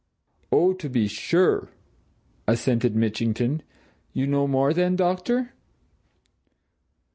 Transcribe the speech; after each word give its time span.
"Oh, 0.51 0.73
to 0.73 0.89
be 0.89 1.07
sure!" 1.07 1.69
assented 2.47 2.95
Mitchington. 2.95 3.61
"You 4.13 4.25
know 4.25 4.47
more, 4.47 4.73
then, 4.73 4.95
doctor?" 4.95 5.53